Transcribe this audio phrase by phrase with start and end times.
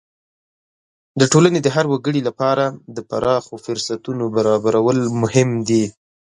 [1.19, 2.65] د ټولنې د هر وګړي لپاره
[2.95, 5.83] د پراخو فرصتونو برابرول مهم دي.